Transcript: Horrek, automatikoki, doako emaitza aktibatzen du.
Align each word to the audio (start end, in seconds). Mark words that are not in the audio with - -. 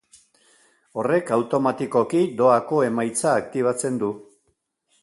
Horrek, 1.01 1.29
automatikoki, 1.37 2.23
doako 2.41 2.81
emaitza 2.89 3.39
aktibatzen 3.45 4.03
du. 4.07 4.15